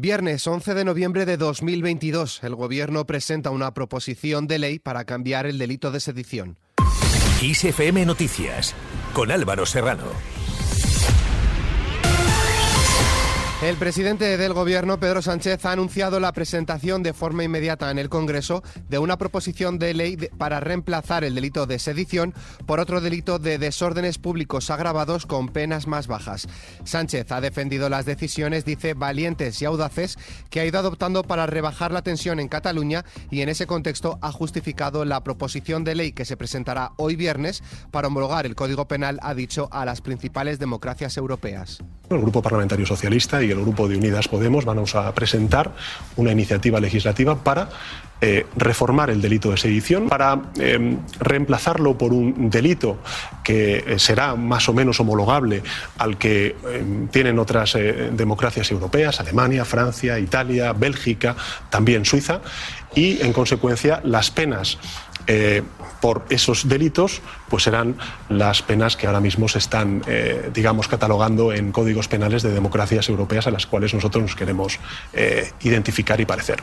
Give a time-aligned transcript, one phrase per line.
[0.00, 5.44] Viernes 11 de noviembre de 2022, el Gobierno presenta una proposición de ley para cambiar
[5.44, 6.56] el delito de sedición.
[7.42, 8.74] ISFM Noticias,
[9.12, 10.39] con Álvaro Serrano.
[13.62, 18.08] El presidente del Gobierno, Pedro Sánchez, ha anunciado la presentación de forma inmediata en el
[18.08, 22.32] Congreso de una proposición de ley para reemplazar el delito de sedición
[22.64, 26.48] por otro delito de desórdenes públicos agravados con penas más bajas.
[26.84, 30.16] Sánchez ha defendido las decisiones, dice, valientes y audaces
[30.48, 34.32] que ha ido adoptando para rebajar la tensión en Cataluña y en ese contexto ha
[34.32, 39.20] justificado la proposición de ley que se presentará hoy viernes para homologar el Código Penal,
[39.22, 41.84] ha dicho, a las principales democracias europeas.
[42.08, 45.72] El Grupo Parlamentario Socialista y el Grupo de Unidas Podemos vamos a presentar
[46.16, 47.68] una iniciativa legislativa para
[48.22, 52.98] eh, reformar el delito de sedición, para eh, reemplazarlo por un delito
[53.42, 55.62] que eh, será más o menos homologable
[55.96, 56.54] al que
[57.10, 57.78] tienen otras
[58.12, 61.34] democracias europeas, Alemania, Francia, Italia, Bélgica,
[61.70, 62.42] también Suiza,
[62.94, 64.76] y en consecuencia las penas
[66.00, 67.96] por esos delitos, pues serán
[68.28, 73.08] las penas que ahora mismo se están, eh, digamos, catalogando en códigos penales de democracias
[73.08, 74.78] europeas a las cuales nosotros nos queremos
[75.12, 76.62] eh, identificar y parecer.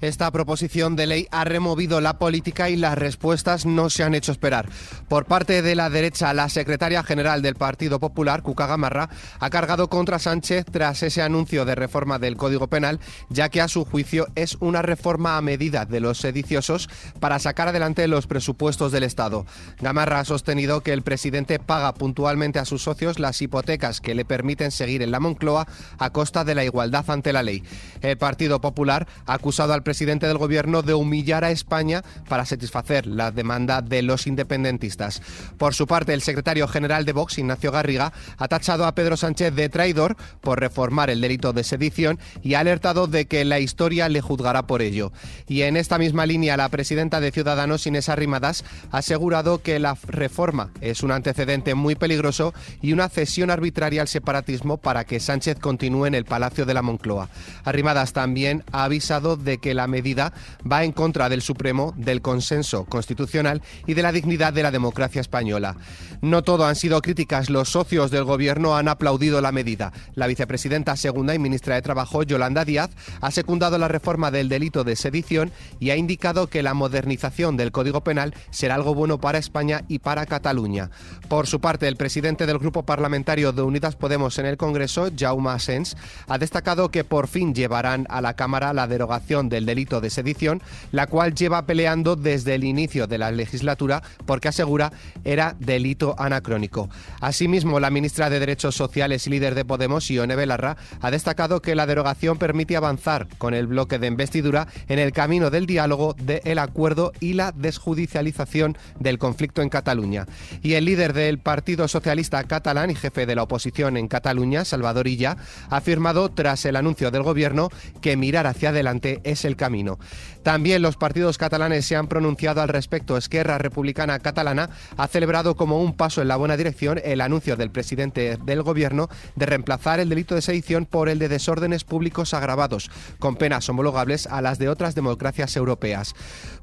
[0.00, 4.32] Esta proposición de ley ha removido la política y las respuestas no se han hecho
[4.32, 4.66] esperar.
[5.08, 9.90] Por parte de la derecha, la secretaria general del Partido Popular, Cuca Gamarra, ha cargado
[9.90, 14.26] contra Sánchez tras ese anuncio de reforma del Código Penal, ya que a su juicio
[14.36, 16.88] es una reforma a medida de los sediciosos
[17.20, 19.44] para sacar adelante los presupuestos del Estado.
[19.80, 24.24] Gamarra ha sostenido que el presidente paga puntualmente a sus socios las hipotecas que le
[24.24, 25.66] permiten seguir en la Moncloa
[25.98, 27.62] a costa de la igualdad ante la ley.
[28.00, 29.89] El Partido Popular ha acusado al presidente
[30.26, 35.20] del gobierno de humillar a España para satisfacer la demanda de los independentistas.
[35.58, 39.54] Por su parte, el secretario general de Vox, Ignacio Garriga, ha tachado a Pedro Sánchez
[39.54, 44.08] de traidor por reformar el delito de sedición y ha alertado de que la historia
[44.08, 45.12] le juzgará por ello.
[45.46, 49.96] Y en esta misma línea, la presidenta de Ciudadanos, Inés Arrimadas, ha asegurado que la
[50.06, 55.58] reforma es un antecedente muy peligroso y una cesión arbitraria al separatismo para que Sánchez
[55.58, 57.28] continúe en el Palacio de la Moncloa.
[57.64, 60.32] Arrimadas también ha avisado de que la medida
[60.70, 65.20] va en contra del Supremo, del consenso constitucional y de la dignidad de la democracia
[65.20, 65.76] española.
[66.20, 69.92] No todo han sido críticas, los socios del gobierno han aplaudido la medida.
[70.14, 74.84] La vicepresidenta segunda y ministra de Trabajo, Yolanda Díaz, ha secundado la reforma del delito
[74.84, 79.38] de sedición y ha indicado que la modernización del Código Penal será algo bueno para
[79.38, 80.90] España y para Cataluña.
[81.28, 85.50] Por su parte, el presidente del Grupo Parlamentario de Unidas Podemos en el Congreso, Jaume
[85.50, 90.10] Asens, ha destacado que por fin llevarán a la Cámara la derogación del delito de
[90.10, 90.60] sedición,
[90.90, 94.92] la cual lleva peleando desde el inicio de la legislatura porque asegura
[95.22, 96.88] era delito anacrónico.
[97.20, 101.76] Asimismo, la ministra de Derechos Sociales y líder de Podemos, Ione Belarra, ha destacado que
[101.76, 106.58] la derogación permite avanzar con el bloque de investidura en el camino del diálogo, del
[106.58, 110.26] acuerdo y la desjudicialización del conflicto en Cataluña.
[110.62, 115.06] Y el líder del Partido Socialista catalán y jefe de la oposición en Cataluña, Salvador
[115.06, 115.36] Illa,
[115.68, 117.68] ha afirmado tras el anuncio del gobierno
[118.00, 119.98] que mirar hacia adelante es el camino.
[120.42, 123.18] También los partidos catalanes se han pronunciado al respecto.
[123.18, 127.70] Esquerra Republicana Catalana ha celebrado como un paso en la buena dirección el anuncio del
[127.70, 132.90] presidente del gobierno de reemplazar el delito de sedición por el de desórdenes públicos agravados,
[133.18, 136.14] con penas homologables a las de otras democracias europeas.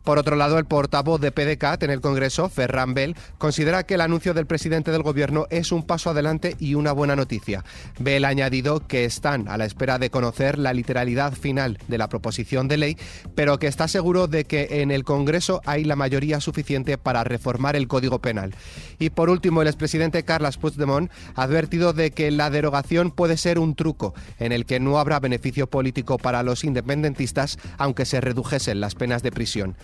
[0.07, 3.99] Por otro lado, el portavoz de PDCAT en el Congreso, Ferran Bell, considera que el
[3.99, 7.65] anuncio del presidente del gobierno es un paso adelante y una buena noticia.
[7.99, 12.07] Bell ha añadido que están a la espera de conocer la literalidad final de la
[12.07, 12.97] proposición de ley,
[13.35, 17.75] pero que está seguro de que en el Congreso hay la mayoría suficiente para reformar
[17.75, 18.55] el Código Penal.
[18.99, 23.59] Y por último, el expresidente Carles Puigdemont ha advertido de que la derogación puede ser
[23.59, 28.79] un truco en el que no habrá beneficio político para los independentistas, aunque se redujesen
[28.79, 29.75] las penas de prisión.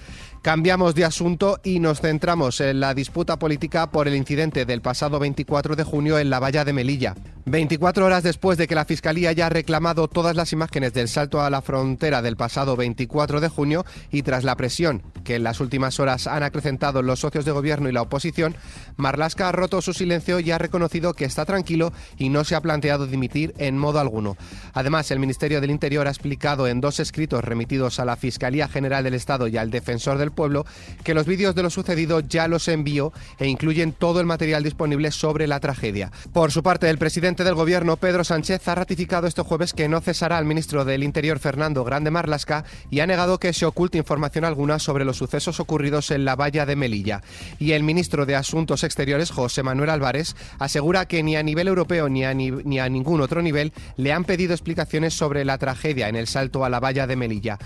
[0.41, 5.17] Cambiamos de asunto y nos centramos en la disputa política por el incidente del pasado
[5.17, 7.15] 24 de junio en la valla de Melilla.
[7.45, 11.49] 24 horas después de que la Fiscalía haya reclamado todas las imágenes del salto a
[11.49, 15.99] la frontera del pasado 24 de junio y tras la presión que en las últimas
[15.99, 18.55] horas han acrecentado los socios de gobierno y la oposición,
[18.97, 22.61] Marlasca ha roto su silencio y ha reconocido que está tranquilo y no se ha
[22.61, 24.37] planteado dimitir en modo alguno.
[24.73, 29.03] Además, el Ministerio del Interior ha explicado en dos escritos remitidos a la Fiscalía General
[29.03, 30.65] del Estado y al Defensor defensor del pueblo,
[31.03, 35.11] que los vídeos de lo sucedido ya los envió e incluyen todo el material disponible
[35.11, 36.11] sobre la tragedia.
[36.31, 40.01] Por su parte, el presidente del gobierno, Pedro Sánchez, ha ratificado este jueves que no
[40.01, 44.45] cesará al ministro del Interior, Fernando Grande Marlasca, y ha negado que se oculte información
[44.45, 47.21] alguna sobre los sucesos ocurridos en la valla de Melilla.
[47.59, 52.09] Y el ministro de Asuntos Exteriores, José Manuel Álvarez, asegura que ni a nivel europeo
[52.09, 56.15] ni a, ni a ningún otro nivel le han pedido explicaciones sobre la tragedia en
[56.15, 57.59] el salto a la valla de Melilla.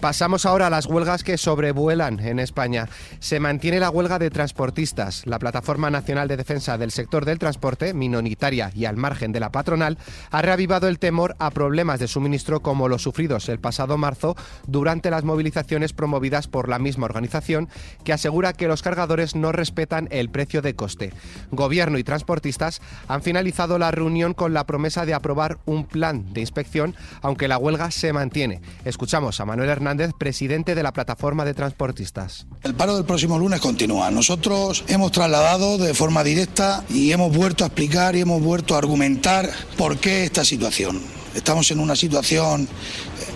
[0.00, 1.38] Pasamos ahora a las huelgas que
[1.74, 2.88] sobrevuelan en España.
[3.18, 5.26] Se mantiene la huelga de transportistas.
[5.26, 9.50] La Plataforma Nacional de Defensa del Sector del Transporte, minoritaria y al margen de la
[9.50, 9.98] patronal,
[10.30, 14.36] ha reavivado el temor a problemas de suministro como los sufridos el pasado marzo
[14.66, 17.68] durante las movilizaciones promovidas por la misma organización,
[18.04, 21.12] que asegura que los cargadores no respetan el precio de coste.
[21.50, 26.40] Gobierno y transportistas han finalizado la reunión con la promesa de aprobar un plan de
[26.40, 28.60] inspección, aunque la huelga se mantiene.
[28.84, 32.46] Escuchamos a Manuel Hernández, presidente de la plataforma de transportistas.
[32.62, 34.10] El paro del próximo lunes continúa.
[34.10, 38.78] Nosotros hemos trasladado de forma directa y hemos vuelto a explicar y hemos vuelto a
[38.78, 41.00] argumentar por qué esta situación.
[41.34, 42.68] Estamos en una situación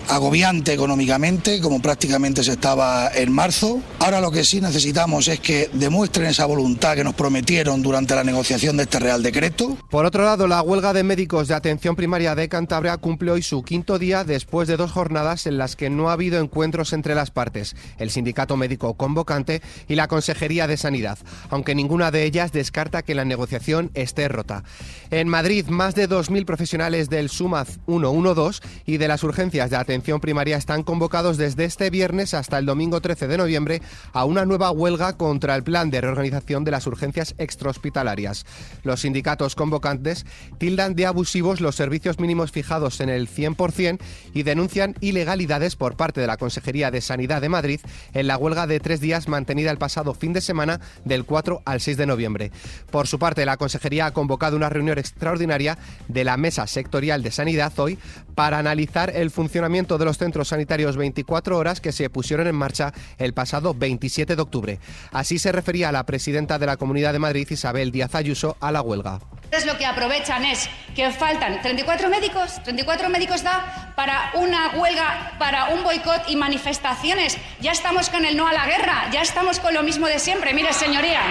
[0.09, 3.79] agobiante económicamente, como prácticamente se estaba en marzo.
[3.99, 8.23] Ahora lo que sí necesitamos es que demuestren esa voluntad que nos prometieron durante la
[8.23, 9.77] negociación de este Real Decreto.
[9.89, 13.63] Por otro lado, la huelga de médicos de atención primaria de Cantabria cumple hoy su
[13.63, 17.29] quinto día después de dos jornadas en las que no ha habido encuentros entre las
[17.29, 21.19] partes, el sindicato médico convocante y la Consejería de Sanidad,
[21.51, 24.63] aunque ninguna de ellas descarta que la negociación esté rota.
[25.11, 29.98] En Madrid, más de 2.000 profesionales del SUMAZ 112 y de las urgencias de atención
[30.01, 33.81] primaria están convocados desde este viernes hasta el domingo 13 de noviembre
[34.13, 38.45] a una nueva huelga contra el plan de reorganización de las urgencias extrahospitalarias.
[38.83, 40.25] Los sindicatos convocantes
[40.57, 43.99] tildan de abusivos los servicios mínimos fijados en el 100%
[44.33, 47.79] y denuncian ilegalidades por parte de la Consejería de Sanidad de Madrid
[48.13, 51.81] en la huelga de tres días mantenida el pasado fin de semana del 4 al
[51.81, 52.51] 6 de noviembre.
[52.91, 57.31] Por su parte, la Consejería ha convocado una reunión extraordinaria de la Mesa Sectorial de
[57.31, 57.97] Sanidad hoy
[58.35, 62.91] para analizar el funcionamiento de los centros sanitarios 24 horas que se pusieron en marcha
[63.17, 64.79] el pasado 27 de octubre.
[65.11, 68.81] Así se refería la presidenta de la Comunidad de Madrid, Isabel Díaz Ayuso, a la
[68.81, 69.19] huelga.
[69.65, 75.69] Lo que aprovechan es que faltan 34 médicos, 34 médicos da para una huelga, para
[75.69, 77.37] un boicot y manifestaciones.
[77.61, 80.53] Ya estamos con el no a la guerra, ya estamos con lo mismo de siempre.
[80.53, 81.21] Mire, señoría,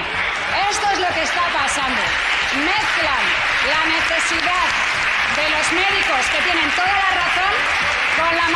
[0.71, 2.01] esto es lo que está pasando.
[2.57, 3.25] Mezclan
[3.69, 4.89] la necesidad
[5.37, 7.55] de los médicos que tienen toda la razón
[8.19, 8.49] con la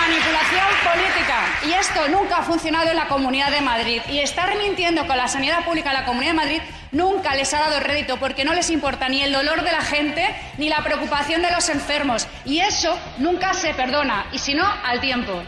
[0.83, 1.45] política.
[1.67, 4.01] Y esto nunca ha funcionado en la Comunidad de Madrid.
[4.11, 6.61] Y estar mintiendo con la sanidad pública en la Comunidad de Madrid
[6.93, 10.35] nunca les ha dado rédito porque no les importa ni el dolor de la gente
[10.59, 12.27] ni la preocupación de los enfermos.
[12.45, 14.27] Y eso nunca se perdona.
[14.33, 15.43] Y si no, al tiempo.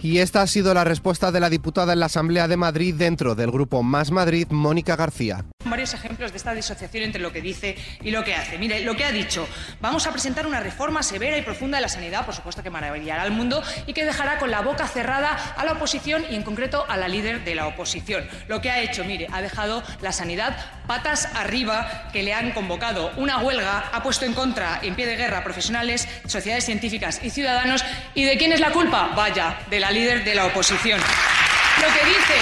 [0.00, 3.34] Y esta ha sido la respuesta de la diputada en la Asamblea de Madrid dentro
[3.34, 5.44] del grupo Más Madrid, Mónica García.
[5.64, 8.58] Varios ejemplos de esta disociación entre lo que dice y lo que hace.
[8.58, 9.46] Mire, lo que ha dicho,
[9.80, 13.22] vamos a presentar una reforma severa y profunda de la sanidad, por supuesto que maravillará
[13.22, 16.86] al mundo y que dejará con la boca cerrada a la oposición y en concreto
[16.88, 18.28] a la líder de la oposición.
[18.46, 20.56] Lo que ha hecho, mire, ha dejado la sanidad
[20.86, 25.16] patas arriba, que le han convocado una huelga, ha puesto en contra, en pie de
[25.16, 27.84] guerra, profesionales, sociedades científicas y ciudadanos.
[28.14, 29.10] ¿Y de quién es la culpa?
[29.14, 31.00] Vaya, de la líder de la oposición.
[31.80, 32.34] Lo que dice,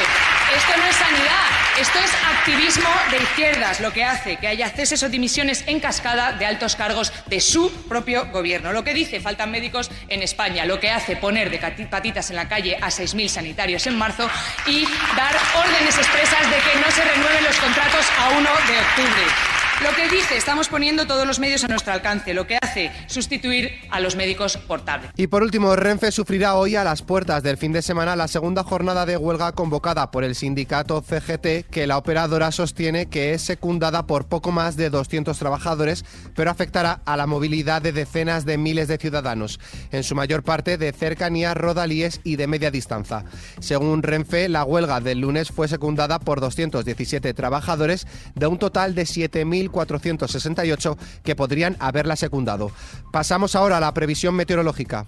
[0.54, 5.02] esto no es sanidad, esto es activismo de izquierdas, lo que hace que haya ceses
[5.02, 8.72] o dimisiones en cascada de altos cargos de su propio gobierno.
[8.72, 12.48] Lo que dice, faltan médicos en España, lo que hace poner de patitas en la
[12.48, 14.28] calle a 6.000 sanitarios en marzo
[14.66, 14.84] y
[15.16, 19.55] dar órdenes expresas de que no se renueven los contratos a 1 de octubre.
[19.82, 23.72] Lo que dice, estamos poniendo todos los medios a nuestro alcance, lo que hace sustituir
[23.90, 25.10] a los médicos portables.
[25.16, 28.64] Y por último, Renfe sufrirá hoy a las puertas del fin de semana la segunda
[28.64, 34.06] jornada de huelga convocada por el sindicato CGT, que la operadora sostiene que es secundada
[34.06, 38.88] por poco más de 200 trabajadores, pero afectará a la movilidad de decenas de miles
[38.88, 39.60] de ciudadanos,
[39.92, 43.26] en su mayor parte de cercanía, rodalíes y de media distancia.
[43.60, 49.02] Según Renfe, la huelga del lunes fue secundada por 217 trabajadores de un total de
[49.02, 52.70] 7.000 468 que podrían haberla secundado.
[53.12, 55.06] Pasamos ahora a la previsión meteorológica.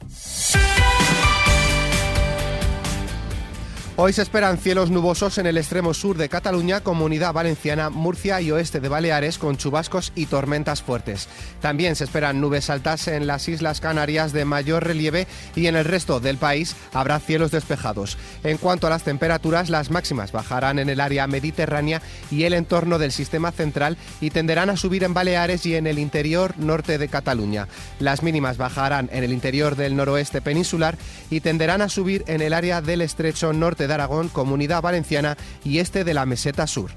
[4.01, 8.53] Hoy se esperan cielos nubosos en el extremo sur de Cataluña, Comunidad Valenciana, Murcia y
[8.53, 11.29] oeste de Baleares con chubascos y tormentas fuertes.
[11.61, 15.27] También se esperan nubes altas en las Islas Canarias de mayor relieve
[15.57, 18.19] y en el resto del país habrá cielos despejados.
[18.45, 22.01] En cuanto a las temperaturas, las máximas bajarán en el área mediterránea
[22.31, 25.99] y el entorno del sistema central y tenderán a subir en Baleares y en el
[25.99, 27.67] interior norte de Cataluña.
[27.99, 30.97] Las mínimas bajarán en el interior del noroeste peninsular
[31.31, 35.79] y tenderán a subir en el área del estrecho norte de Aragón, Comunidad Valenciana y
[35.79, 36.93] este de la Meseta Sur.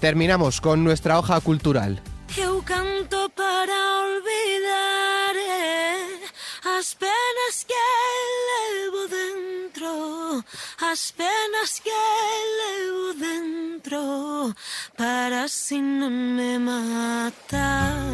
[0.00, 2.02] Terminamos con nuestra hoja cultural.
[2.36, 6.22] Eu canto para olvidar eh,
[6.78, 7.74] as penas que
[8.50, 10.44] levo dentro,
[10.78, 11.90] as penas que
[12.60, 14.54] levo dentro,
[14.96, 18.10] para así non me matare.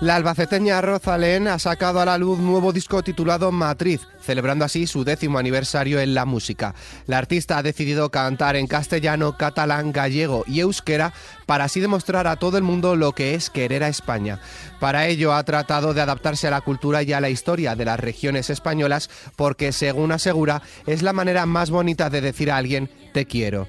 [0.00, 5.04] La albaceteña Rosalén ha sacado a la luz nuevo disco titulado Matriz, celebrando así su
[5.04, 6.74] décimo aniversario en la música.
[7.06, 11.12] La artista ha decidido cantar en castellano, catalán, gallego y euskera
[11.44, 14.40] para así demostrar a todo el mundo lo que es querer a España.
[14.78, 18.00] Para ello ha tratado de adaptarse a la cultura y a la historia de las
[18.00, 23.26] regiones españolas porque, según asegura, es la manera más bonita de decir a alguien te
[23.26, 23.68] quiero.